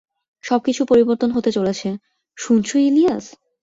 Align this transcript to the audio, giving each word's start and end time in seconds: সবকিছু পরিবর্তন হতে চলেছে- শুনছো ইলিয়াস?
সবকিছু 0.43 0.81
পরিবর্তন 0.85 1.29
হতে 1.31 1.49
চলেছে- 1.51 1.89
শুনছো 2.37 2.75
ইলিয়াস? 2.79 3.25